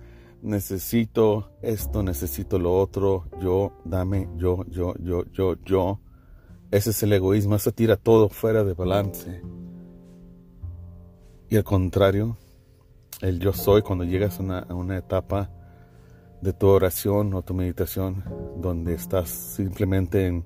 necesito 0.43 1.51
esto, 1.63 2.03
necesito 2.03 2.59
lo 2.59 2.79
otro, 2.79 3.25
yo, 3.41 3.73
dame, 3.85 4.29
yo, 4.37 4.65
yo, 4.69 4.95
yo, 4.99 5.25
yo, 5.33 5.57
yo. 5.65 6.01
Ese 6.71 6.91
es 6.91 7.03
el 7.03 7.13
egoísmo, 7.13 7.57
eso 7.57 7.73
tira 7.73 7.97
todo 7.97 8.29
fuera 8.29 8.63
de 8.63 8.75
balance. 8.75 9.43
Y 11.49 11.57
al 11.57 11.65
contrario, 11.65 12.37
el 13.21 13.39
yo 13.39 13.53
soy, 13.53 13.83
cuando 13.83 14.05
llegas 14.05 14.41
a 14.41 14.75
una, 14.75 14.97
etapa 14.97 15.51
de 16.41 16.53
tu 16.53 16.69
oración 16.69 17.35
o 17.35 17.43
tu 17.43 17.55
meditación 17.55 18.25
donde 18.57 18.95
estás 18.95 19.29
simplemente 19.29 20.27
en 20.27 20.45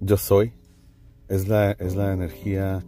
yo 0.00 0.16
soy, 0.16 0.52
es 1.28 1.48
la, 1.48 1.72
es 1.72 1.96
la 1.96 2.12
energía 2.12 2.84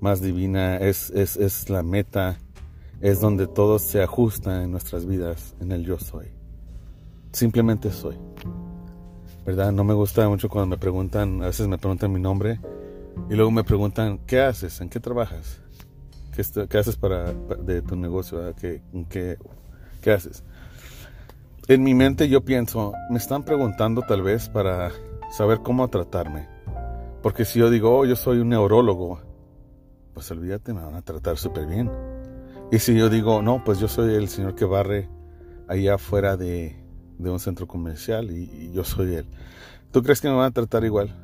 más 0.00 0.20
divina, 0.20 0.76
es, 0.76 1.10
es, 1.10 1.36
es 1.36 1.68
la 1.68 1.82
meta, 1.82 2.38
es 3.00 3.20
donde 3.20 3.46
todo 3.46 3.78
se 3.78 4.02
ajusta 4.02 4.62
en 4.62 4.70
nuestras 4.70 5.06
vidas, 5.06 5.56
en 5.60 5.72
el 5.72 5.84
yo 5.84 5.98
soy. 5.98 6.26
Simplemente 7.32 7.90
soy. 7.90 8.16
¿verdad? 9.44 9.72
No 9.72 9.84
me 9.84 9.94
gusta 9.94 10.28
mucho 10.28 10.48
cuando 10.48 10.76
me 10.76 10.80
preguntan, 10.80 11.42
a 11.42 11.46
veces 11.46 11.66
me 11.66 11.78
preguntan 11.78 12.12
mi 12.12 12.20
nombre 12.20 12.60
y 13.28 13.34
luego 13.34 13.50
me 13.50 13.64
preguntan, 13.64 14.18
¿qué 14.26 14.40
haces? 14.40 14.80
¿En 14.80 14.88
qué 14.88 15.00
trabajas? 15.00 15.60
¿Qué, 16.68 16.78
haces 16.78 16.96
para, 16.96 17.32
de 17.32 17.82
tu 17.82 17.96
negocio? 17.96 18.54
¿Qué, 18.56 18.82
qué, 19.08 19.38
qué 20.00 20.12
haces? 20.12 20.44
En 21.68 21.82
mi 21.82 21.94
mente 21.94 22.28
yo 22.28 22.44
pienso, 22.44 22.92
me 23.10 23.18
están 23.18 23.44
preguntando 23.44 24.02
tal 24.02 24.22
vez 24.22 24.48
para 24.48 24.90
saber 25.30 25.60
cómo 25.60 25.88
tratarme. 25.88 26.48
Porque 27.22 27.44
si 27.44 27.58
yo 27.58 27.70
digo, 27.70 27.98
oh, 27.98 28.04
yo 28.04 28.16
soy 28.16 28.38
un 28.38 28.48
neurólogo, 28.48 29.20
pues 30.14 30.30
olvídate, 30.30 30.72
me 30.72 30.82
van 30.82 30.94
a 30.94 31.02
tratar 31.02 31.36
súper 31.36 31.66
bien. 31.66 31.90
Y 32.72 32.78
si 32.78 32.96
yo 32.96 33.08
digo, 33.08 33.42
no, 33.42 33.62
pues 33.64 33.78
yo 33.78 33.88
soy 33.88 34.14
el 34.14 34.28
señor 34.28 34.54
que 34.54 34.64
barre 34.64 35.08
allá 35.68 35.94
afuera 35.94 36.36
de, 36.36 36.76
de 37.20 37.30
un 37.30 37.38
centro 37.38 37.66
comercial 37.66 38.30
y, 38.30 38.72
yo 38.72 38.84
soy 38.84 39.14
él. 39.14 39.26
¿Tú 39.92 40.02
crees 40.02 40.20
que 40.20 40.28
me 40.28 40.34
van 40.34 40.46
a 40.46 40.50
tratar 40.50 40.84
igual? 40.84 41.14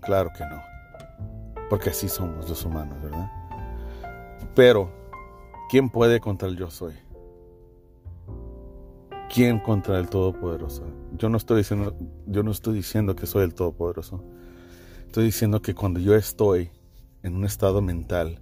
Claro 0.00 0.30
que 0.36 0.44
no. 0.44 0.60
Porque 1.70 1.90
así 1.90 2.08
somos 2.08 2.48
los 2.48 2.64
humanos, 2.64 3.02
¿verdad? 3.02 3.30
Pero, 4.54 4.90
¿quién 5.68 5.90
puede 5.90 6.20
contra 6.20 6.48
el 6.48 6.56
yo 6.56 6.70
soy? 6.70 6.94
¿Quién 9.32 9.58
contra 9.58 9.98
el 9.98 10.08
Todopoderoso? 10.08 10.84
Yo 11.16 11.28
no 11.28 11.38
estoy 11.38 11.58
diciendo, 11.58 11.96
yo 12.26 12.44
no 12.44 12.52
estoy 12.52 12.74
diciendo 12.74 13.16
que 13.16 13.26
soy 13.26 13.42
el 13.42 13.54
Todopoderoso. 13.54 14.22
Estoy 15.06 15.24
diciendo 15.24 15.60
que 15.60 15.74
cuando 15.74 15.98
yo 15.98 16.14
estoy 16.14 16.70
en 17.24 17.34
un 17.34 17.44
estado 17.44 17.82
mental, 17.82 18.38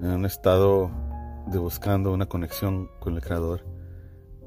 en 0.00 0.10
un 0.10 0.26
estado 0.26 0.90
de 1.46 1.58
buscando 1.58 2.12
una 2.12 2.26
conexión 2.26 2.90
con 3.00 3.14
el 3.14 3.22
Creador, 3.22 3.64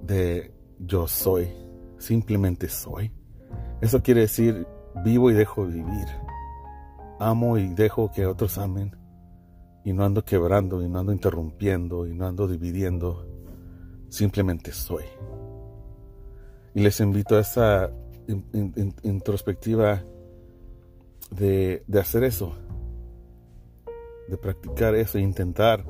de 0.02 0.54
yo 0.78 1.08
soy, 1.08 1.50
simplemente 1.98 2.70
soy. 2.70 3.12
Eso 3.82 4.04
quiere 4.04 4.22
decir 4.22 4.68
vivo 5.04 5.32
y 5.32 5.34
dejo 5.34 5.66
vivir. 5.66 6.08
Amo 7.20 7.58
y 7.58 7.74
dejo 7.74 8.12
que 8.12 8.28
otros 8.28 8.60
amen. 8.60 9.03
Y 9.84 9.94
no 9.94 10.06
ando 10.06 10.24
quebrando, 10.24 10.82
y 10.82 10.88
no 10.88 11.00
ando 11.00 11.12
interrumpiendo, 11.12 12.08
y 12.08 12.14
no 12.14 12.28
ando 12.28 12.48
dividiendo. 12.48 13.28
Simplemente 14.10 14.72
soy. 14.72 15.06
Y 16.74 16.82
les 16.82 17.00
invito 17.00 17.36
a 17.36 17.42
esa 17.42 17.92
introspectiva 19.04 20.04
de, 21.32 21.84
de 21.88 22.00
hacer 22.00 22.24
eso. 22.24 22.56
De 24.28 24.38
practicar 24.38 24.96
eso, 24.96 25.20
intentar 25.20 25.86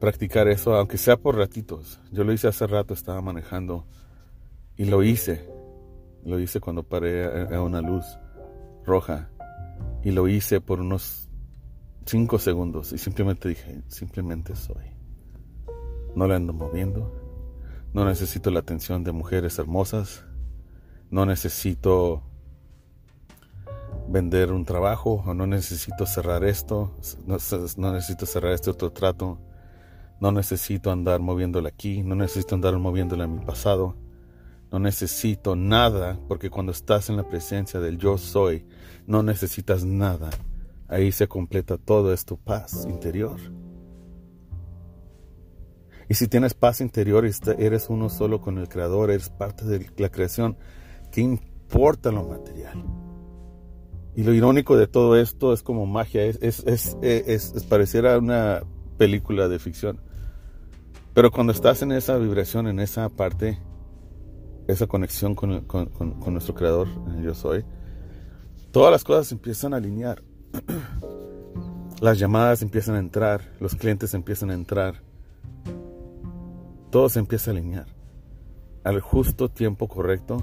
practicar 0.00 0.48
eso, 0.48 0.74
aunque 0.74 0.96
sea 0.96 1.16
por 1.18 1.36
ratitos. 1.36 2.00
Yo 2.10 2.24
lo 2.24 2.32
hice 2.32 2.48
hace 2.48 2.66
rato, 2.66 2.94
estaba 2.94 3.20
manejando 3.20 3.86
y 4.76 4.86
lo 4.86 5.02
hice. 5.02 5.46
Lo 6.24 6.40
hice 6.40 6.58
cuando 6.58 6.82
paré 6.82 7.54
a 7.54 7.62
una 7.62 7.82
luz 7.82 8.04
roja. 8.84 9.30
Y 10.02 10.10
lo 10.10 10.26
hice 10.26 10.60
por 10.60 10.80
unos 10.80 11.29
cinco 12.06 12.38
segundos. 12.38 12.92
Y 12.92 12.98
simplemente 12.98 13.48
dije, 13.48 13.82
simplemente 13.88 14.56
soy. 14.56 14.84
No 16.14 16.26
le 16.26 16.34
ando 16.34 16.52
moviendo. 16.52 17.12
No 17.92 18.04
necesito 18.04 18.50
la 18.50 18.60
atención 18.60 19.04
de 19.04 19.12
mujeres 19.12 19.58
hermosas. 19.58 20.24
No 21.10 21.26
necesito 21.26 22.22
vender 24.10 24.52
un 24.52 24.64
trabajo 24.64 25.22
o 25.24 25.34
no 25.34 25.46
necesito 25.46 26.04
cerrar 26.04 26.44
esto, 26.44 26.96
no, 27.26 27.36
no, 27.76 27.92
necesito 27.92 28.26
cerrar 28.26 28.52
este 28.52 28.70
otro 28.70 28.90
trato, 28.90 29.38
no 30.20 30.32
necesito 30.32 30.90
andar 30.90 31.20
moviéndole 31.20 31.68
aquí, 31.68 32.02
no 32.02 32.16
necesito 32.16 32.56
andar 32.56 32.76
moviéndole 32.78 33.24
a 33.24 33.28
mi 33.28 33.44
pasado, 33.44 33.96
no 34.72 34.78
necesito 34.78 35.54
nada, 35.54 36.18
porque 36.28 36.50
cuando 36.50 36.72
estás 36.72 37.08
en 37.08 37.16
la 37.16 37.28
presencia 37.28 37.80
del 37.80 37.98
yo 37.98 38.18
soy, 38.18 38.66
no 39.06 39.22
necesitas 39.22 39.84
nada. 39.84 40.30
Ahí 40.90 41.12
se 41.12 41.28
completa 41.28 41.78
todo, 41.78 42.12
es 42.12 42.24
tu 42.24 42.36
paz 42.36 42.84
interior. 42.84 43.38
Y 46.08 46.14
si 46.14 46.26
tienes 46.26 46.54
paz 46.54 46.80
interior 46.80 47.24
y 47.24 47.30
eres 47.58 47.88
uno 47.88 48.08
solo 48.08 48.40
con 48.40 48.58
el 48.58 48.68
Creador, 48.68 49.12
eres 49.12 49.30
parte 49.30 49.64
de 49.64 49.88
la 49.96 50.10
creación, 50.10 50.56
¿qué 51.12 51.20
importa 51.20 52.10
lo 52.10 52.24
material? 52.24 52.84
Y 54.16 54.24
lo 54.24 54.34
irónico 54.34 54.76
de 54.76 54.88
todo 54.88 55.16
esto 55.16 55.52
es 55.52 55.62
como 55.62 55.86
magia, 55.86 56.24
es, 56.24 56.64
es, 56.66 56.96
es, 57.00 57.64
pareciera 57.68 58.18
una 58.18 58.64
película 58.98 59.46
de 59.46 59.60
ficción. 59.60 60.00
Pero 61.14 61.30
cuando 61.30 61.52
estás 61.52 61.82
en 61.82 61.92
esa 61.92 62.18
vibración, 62.18 62.66
en 62.66 62.80
esa 62.80 63.08
parte, 63.10 63.60
esa 64.66 64.88
conexión 64.88 65.36
con, 65.36 65.60
con, 65.60 65.86
con, 65.86 66.32
nuestro 66.32 66.56
creador, 66.56 66.88
yo 67.22 67.32
soy, 67.34 67.64
todas 68.72 68.90
las 68.90 69.04
cosas 69.04 69.30
empiezan 69.30 69.72
a 69.74 69.76
alinear. 69.76 70.24
Las 72.00 72.18
llamadas 72.18 72.62
empiezan 72.62 72.94
a 72.94 72.98
entrar, 72.98 73.42
los 73.60 73.74
clientes 73.74 74.14
empiezan 74.14 74.50
a 74.50 74.54
entrar. 74.54 74.94
Todo 76.90 77.08
se 77.10 77.18
empieza 77.18 77.50
a 77.50 77.52
alinear. 77.52 77.86
Al 78.84 79.00
justo 79.00 79.50
tiempo 79.50 79.86
correcto, 79.86 80.42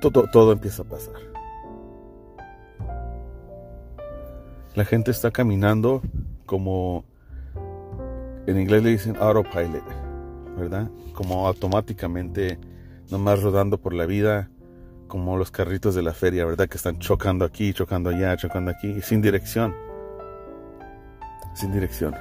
todo, 0.00 0.28
todo 0.32 0.52
empieza 0.52 0.82
a 0.82 0.84
pasar. 0.86 1.14
La 4.76 4.84
gente 4.84 5.10
está 5.10 5.32
caminando 5.32 6.02
como 6.46 7.04
en 8.46 8.60
inglés 8.60 8.82
le 8.82 8.90
dicen 8.90 9.16
autopilot, 9.16 9.84
¿verdad? 10.56 10.90
Como 11.14 11.46
automáticamente, 11.46 12.58
nomás 13.10 13.42
rodando 13.42 13.78
por 13.78 13.94
la 13.94 14.06
vida, 14.06 14.50
como 15.06 15.36
los 15.36 15.50
carritos 15.50 15.94
de 15.94 16.02
la 16.02 16.12
feria, 16.12 16.44
¿verdad? 16.44 16.68
Que 16.68 16.76
están 16.76 16.98
chocando 16.98 17.44
aquí, 17.44 17.72
chocando 17.72 18.10
allá, 18.10 18.36
chocando 18.36 18.70
aquí, 18.70 19.00
sin 19.02 19.20
dirección. 19.20 19.74
Sin 21.54 21.72
dirección. 21.72 22.14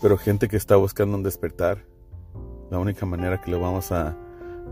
Pero 0.00 0.18
gente 0.18 0.48
que 0.48 0.56
está 0.56 0.76
buscando 0.76 1.16
un 1.16 1.22
despertar, 1.22 1.84
la 2.70 2.78
única 2.78 3.06
manera 3.06 3.40
que 3.40 3.50
lo 3.50 3.60
vamos 3.60 3.92
a, 3.92 4.16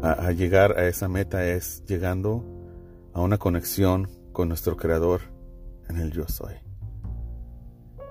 a 0.03 0.33
llegar 0.33 0.79
a 0.79 0.87
esa 0.87 1.09
meta 1.09 1.45
es 1.45 1.85
llegando 1.85 2.45
a 3.13 3.21
una 3.21 3.39
conexión 3.39 4.09
con 4.33 4.49
nuestro 4.49 4.77
Creador 4.77 5.21
en 5.89 5.99
el 5.99 6.11
yo 6.11 6.27
soy. 6.27 6.55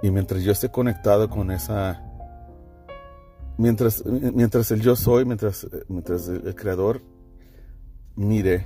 Y 0.01 0.11
mientras 0.11 0.43
yo 0.43 0.51
esté 0.51 0.69
conectado 0.69 1.29
con 1.29 1.51
esa, 1.51 2.01
mientras, 3.57 4.05
mientras 4.05 4.71
el 4.71 4.81
yo 4.81 4.95
soy, 4.95 5.25
mientras, 5.25 5.67
mientras 5.87 6.27
el, 6.29 6.55
creador 6.55 7.01
mire 8.19 8.65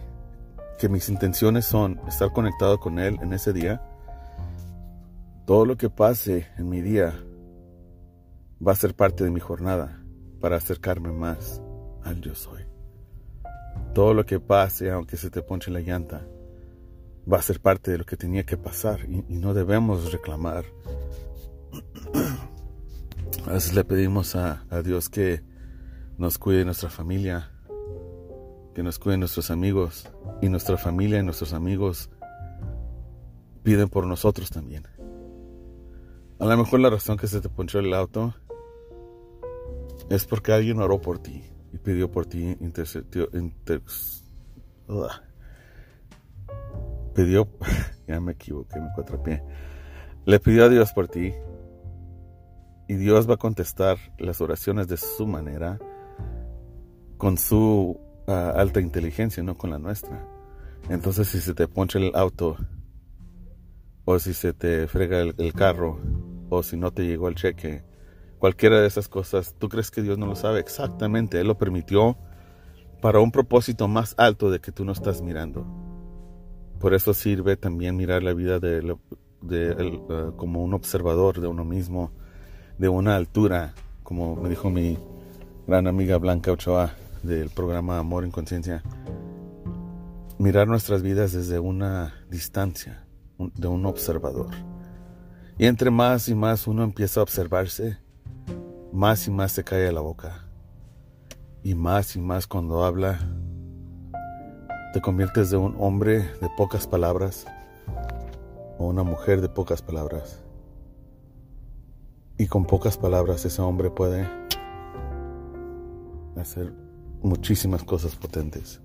que 0.79 0.89
mis 0.89 1.09
intenciones 1.09 1.65
son 1.65 2.01
estar 2.07 2.33
conectado 2.33 2.79
con 2.79 2.97
él 2.97 3.19
en 3.21 3.33
ese 3.33 3.53
día, 3.53 3.81
todo 5.45 5.65
lo 5.65 5.77
que 5.77 5.91
pase 5.91 6.47
en 6.57 6.69
mi 6.69 6.81
día 6.81 7.13
va 8.65 8.71
a 8.71 8.75
ser 8.75 8.95
parte 8.95 9.23
de 9.23 9.29
mi 9.29 9.39
jornada 9.39 10.03
para 10.41 10.57
acercarme 10.57 11.11
más 11.11 11.61
al 12.03 12.19
yo 12.19 12.33
soy. 12.33 12.63
Todo 13.93 14.15
lo 14.15 14.25
que 14.25 14.39
pase, 14.39 14.89
aunque 14.89 15.17
se 15.17 15.29
te 15.29 15.43
ponche 15.43 15.69
la 15.69 15.81
llanta, 15.81 16.25
va 17.31 17.37
a 17.37 17.43
ser 17.43 17.59
parte 17.59 17.91
de 17.91 17.99
lo 17.99 18.05
que 18.05 18.17
tenía 18.17 18.43
que 18.43 18.57
pasar 18.57 19.01
y, 19.07 19.21
no 19.37 19.53
debemos 19.53 20.11
reclamar. 20.11 20.65
A 23.45 23.53
veces 23.53 23.75
le 23.75 23.83
pedimos 23.83 24.35
a, 24.35 24.65
a, 24.71 24.81
Dios 24.81 25.09
que 25.09 25.43
nos 26.17 26.39
cuide 26.39 26.65
nuestra 26.65 26.89
familia, 26.89 27.52
que 28.73 28.83
nos 28.83 28.99
cuide 28.99 29.17
nuestros 29.17 29.51
amigos 29.51 30.09
y 30.41 30.49
nuestra 30.49 30.77
familia 30.77 31.19
y 31.19 31.23
nuestros 31.23 31.53
amigos 31.53 32.09
piden 33.63 33.89
por 33.89 34.05
nosotros 34.05 34.49
también. 34.49 34.83
A 36.39 36.45
lo 36.45 36.57
mejor 36.57 36.79
la 36.79 36.89
razón 36.89 37.17
que 37.17 37.27
se 37.27 37.39
te 37.39 37.49
ponchó 37.49 37.79
el 37.79 37.93
auto 37.93 38.33
es 40.09 40.25
porque 40.25 40.51
alguien 40.51 40.79
oró 40.79 40.99
por 40.99 41.19
ti 41.19 41.43
y 41.71 41.77
pidió 41.77 42.11
por 42.11 42.25
ti 42.25 42.57
intercedió, 42.59 43.29
inter, 43.33 43.81
pidió, 47.15 47.47
ya 48.07 48.19
me 48.19 48.33
equivoqué, 48.33 48.79
me 48.79 49.17
pie 49.19 49.43
le 50.25 50.39
pidió 50.39 50.65
a 50.65 50.69
Dios 50.69 50.93
por 50.93 51.07
ti 51.07 51.33
y 52.87 52.95
Dios 52.95 53.29
va 53.29 53.35
a 53.35 53.37
contestar 53.37 53.97
las 54.17 54.41
oraciones 54.41 54.87
de 54.87 54.97
su 54.97 55.25
manera, 55.25 55.79
con 57.17 57.37
su 57.37 57.99
alta 58.27 58.79
inteligencia, 58.79 59.43
no 59.43 59.57
con 59.57 59.69
la 59.69 59.79
nuestra. 59.79 60.25
Entonces 60.89 61.27
si 61.27 61.39
se 61.39 61.53
te 61.53 61.67
poncha 61.67 61.99
el 61.99 62.11
auto, 62.15 62.57
o 64.05 64.19
si 64.19 64.33
se 64.33 64.53
te 64.53 64.87
frega 64.87 65.21
el, 65.21 65.35
el 65.37 65.53
carro, 65.53 65.99
o 66.49 66.63
si 66.63 66.77
no 66.77 66.91
te 66.91 67.05
llegó 67.05 67.29
el 67.29 67.35
cheque, 67.35 67.83
cualquiera 68.39 68.81
de 68.81 68.87
esas 68.87 69.07
cosas, 69.07 69.55
¿tú 69.57 69.69
crees 69.69 69.89
que 69.89 70.01
Dios 70.01 70.17
no 70.17 70.25
lo 70.25 70.35
sabe? 70.35 70.59
Exactamente, 70.59 71.39
Él 71.39 71.47
lo 71.47 71.57
permitió 71.57 72.17
para 73.01 73.19
un 73.19 73.31
propósito 73.31 73.87
más 73.87 74.15
alto 74.17 74.49
de 74.51 74.59
que 74.59 74.71
tú 74.71 74.85
no 74.85 74.91
estás 74.91 75.21
mirando. 75.21 75.65
Por 76.79 76.93
eso 76.93 77.13
sirve 77.13 77.57
también 77.57 77.95
mirar 77.95 78.23
la 78.23 78.33
vida 78.33 78.59
de, 78.59 78.97
eh, 79.51 80.31
como 80.35 80.63
un 80.63 80.73
observador 80.73 81.39
de 81.39 81.47
uno 81.47 81.63
mismo, 81.65 82.11
de 82.77 82.89
una 82.89 83.15
altura, 83.15 83.73
como 84.03 84.35
me 84.35 84.49
dijo 84.49 84.69
mi 84.69 84.97
gran 85.67 85.87
amiga 85.87 86.17
Blanca 86.17 86.51
Ochoa 86.51 86.93
del 87.23 87.49
programa 87.49 87.97
Amor 87.97 88.25
en 88.25 88.31
Conciencia. 88.31 88.83
Mirar 90.37 90.67
nuestras 90.67 91.01
vidas 91.01 91.31
desde 91.31 91.57
una 91.57 92.13
distancia, 92.29 93.05
de 93.37 93.67
un 93.67 93.85
observador. 93.85 94.51
Y 95.57 95.65
entre 95.65 95.89
más 95.89 96.27
y 96.27 96.35
más 96.35 96.67
uno 96.67 96.83
empieza 96.83 97.21
a 97.21 97.23
observarse, 97.23 97.97
más 98.91 99.27
y 99.27 99.31
más 99.31 99.53
se 99.53 99.63
cae 99.63 99.91
la 99.91 100.01
boca. 100.01 100.47
Y 101.63 101.75
más 101.75 102.15
y 102.17 102.19
más 102.19 102.45
cuando 102.45 102.83
habla, 102.83 103.19
te 104.91 104.99
conviertes 104.99 105.49
de 105.49 105.57
un 105.57 105.75
hombre 105.79 106.19
de 106.19 106.49
pocas 106.57 106.87
palabras 106.87 107.45
o 108.77 108.87
una 108.87 109.03
mujer 109.03 109.39
de 109.39 109.47
pocas 109.47 109.81
palabras. 109.81 110.43
Y 112.37 112.47
con 112.47 112.65
pocas 112.65 112.97
palabras 112.97 113.45
ese 113.45 113.61
hombre 113.61 113.89
puede 113.91 114.27
hacer 116.35 116.82
muchísimas 117.23 117.83
cosas 117.83 118.15
potentes. 118.15 118.81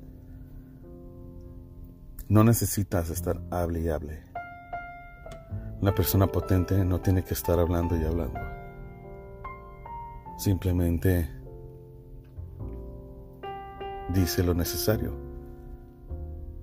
No 2.28 2.44
necesitas 2.44 3.10
estar 3.10 3.40
hable 3.50 3.80
y 3.80 3.88
hable. 3.88 4.22
Una 5.80 5.94
persona 5.94 6.26
potente 6.26 6.84
no 6.84 7.00
tiene 7.00 7.22
que 7.24 7.34
estar 7.34 7.58
hablando 7.58 7.96
y 7.96 8.04
hablando. 8.04 8.40
Simplemente 10.38 11.30
dice 14.14 14.42
lo 14.42 14.54
necesario 14.54 15.28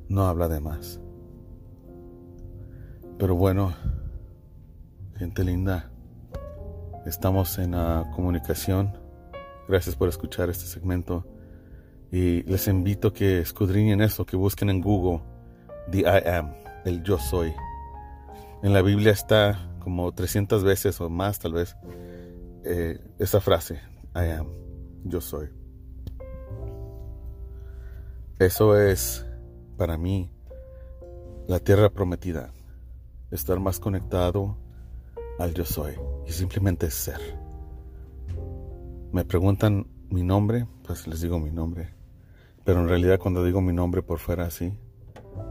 no 0.09 0.27
habla 0.27 0.47
de 0.47 0.59
más. 0.59 0.99
Pero 3.17 3.35
bueno, 3.35 3.73
gente 5.15 5.43
linda, 5.43 5.91
estamos 7.05 7.57
en 7.57 7.71
la 7.71 8.11
comunicación. 8.15 8.97
Gracias 9.67 9.95
por 9.95 10.09
escuchar 10.09 10.49
este 10.49 10.65
segmento. 10.65 11.25
Y 12.15 12.43
les 12.43 12.69
invito 12.69 13.09
a 13.09 13.13
que 13.13 13.39
escudriñen 13.39 13.99
eso, 13.99 14.25
que 14.25 14.37
busquen 14.37 14.69
en 14.69 14.79
Google 14.79 15.21
The 15.91 15.99
I 15.99 16.29
Am, 16.29 16.53
el 16.85 17.03
yo 17.03 17.19
soy. 17.19 17.53
En 18.63 18.71
la 18.71 18.81
Biblia 18.81 19.11
está 19.11 19.75
como 19.81 20.13
300 20.13 20.63
veces 20.63 21.01
o 21.01 21.09
más 21.09 21.39
tal 21.39 21.51
vez 21.51 21.75
eh, 22.63 23.01
esa 23.19 23.41
frase, 23.41 23.81
I 24.15 24.29
am, 24.29 24.47
yo 25.03 25.19
soy. 25.19 25.49
Eso 28.39 28.79
es 28.79 29.25
para 29.75 29.97
mí 29.97 30.31
la 31.49 31.59
tierra 31.59 31.89
prometida, 31.89 32.53
estar 33.29 33.59
más 33.59 33.81
conectado 33.81 34.57
al 35.37 35.53
yo 35.53 35.65
soy 35.65 35.95
y 36.25 36.31
simplemente 36.31 36.89
ser. 36.91 37.19
Me 39.11 39.25
preguntan 39.25 39.85
mi 40.09 40.23
nombre, 40.23 40.65
pues 40.81 41.07
les 41.07 41.19
digo 41.19 41.39
mi 41.39 41.51
nombre. 41.51 41.94
Pero 42.65 42.81
en 42.81 42.89
realidad 42.89 43.19
cuando 43.19 43.43
digo 43.43 43.61
mi 43.61 43.71
nombre 43.71 44.01
por 44.01 44.17
fuera 44.17 44.45
así, 44.45 44.73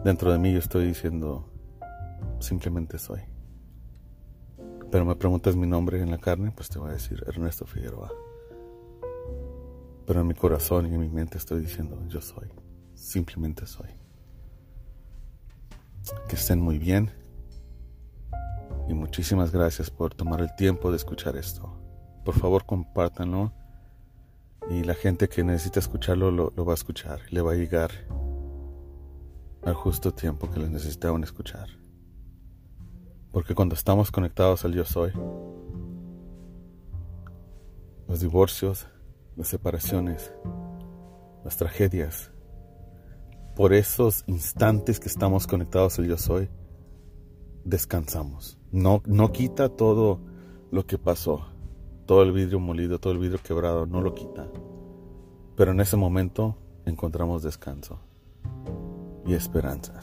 dentro 0.05 0.33
de 0.33 0.39
mí 0.39 0.53
yo 0.53 0.59
estoy 0.59 0.85
diciendo 0.87 1.49
simplemente 2.41 2.99
soy. 2.99 3.21
Pero 4.91 5.05
me 5.05 5.15
preguntas 5.15 5.57
mi 5.57 5.67
nombre 5.67 6.03
en 6.03 6.11
la 6.11 6.19
carne, 6.19 6.53
pues 6.55 6.69
te 6.69 6.79
voy 6.79 6.91
a 6.91 6.95
decir 6.95 7.23
Ernesto 7.27 7.67
Figueroa. 7.67 8.13
Pero 10.07 10.21
en 10.21 10.27
mi 10.27 10.35
corazón 10.35 10.87
y 10.87 10.95
en 10.95 11.01
mi 11.01 11.09
mente 11.09 11.39
estoy 11.39 11.61
diciendo 11.61 12.03
yo 12.09 12.21
soy. 12.21 12.49
Simplemente 12.95 13.67
soy. 13.67 13.89
Que 16.29 16.35
estén 16.35 16.61
muy 16.61 16.79
bien. 16.79 17.11
Y 18.89 18.95
muchísimas 18.95 19.53
gracias 19.53 19.89
por 19.89 20.15
tomar 20.15 20.41
el 20.41 20.55
tiempo 20.57 20.91
de 20.91 20.97
escuchar 20.97 21.37
esto. 21.37 21.73
Por 22.25 22.35
favor, 22.35 22.67
compártanlo. 22.67 23.53
Y 24.71 24.83
la 24.83 24.95
gente 24.95 25.29
que 25.29 25.45
necesita 25.45 25.79
escucharlo 25.79 26.31
lo, 26.31 26.65
va 26.65 26.73
a 26.73 26.75
escuchar. 26.75 27.21
Le 27.31 27.43
va 27.43 27.53
a 27.53 27.57
llegar 27.57 27.91
al 29.63 29.75
justo 29.75 30.13
tiempo 30.13 30.51
que 30.51 30.61
les 30.61 30.71
necesitaban 30.71 31.23
escuchar. 31.23 31.69
Porque 33.31 33.55
cuando 33.55 33.75
estamos 33.75 34.11
conectados 34.11 34.65
al 34.65 34.73
yo 34.73 34.85
soy, 34.85 35.13
los 38.09 38.21
divorcios, 38.21 38.87
las 39.37 39.49
separaciones, 39.49 40.33
las 41.45 41.57
tragedias, 41.57 42.31
por 43.57 43.73
esos 43.73 44.25
instantes 44.27 44.99
que 44.99 45.09
estamos 45.09 45.47
conectados 45.47 45.99
al 45.99 46.07
yo 46.07 46.17
soy, 46.17 46.49
descansamos. 47.65 48.59
No, 48.71 49.03
no 49.07 49.33
quita 49.33 49.69
todo 49.69 50.21
lo 50.71 50.87
que 50.87 50.99
pasó, 50.99 51.54
todo 52.07 52.23
el 52.23 52.33
vidrio 52.33 52.61
molido, 52.61 52.99
todo 52.99 53.13
el 53.13 53.19
vidrio 53.19 53.41
quebrado, 53.43 53.87
no 53.87 54.01
lo 54.01 54.15
quita. 54.15 54.47
Pero 55.57 55.73
en 55.73 55.81
ese 55.81 55.97
momento 55.97 56.57
encontramos 56.85 57.43
descanso 57.43 57.99
y 59.27 59.35
esperanza. 59.35 60.01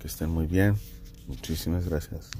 Que 0.00 0.08
estén 0.08 0.30
muy 0.30 0.46
bien. 0.46 0.76
Muchísimas 1.26 1.88
gracias. 1.88 2.30